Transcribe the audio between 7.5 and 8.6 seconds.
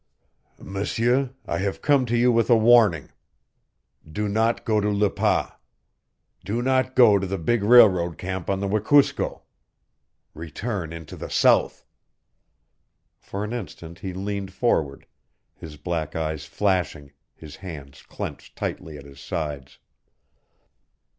railroad camp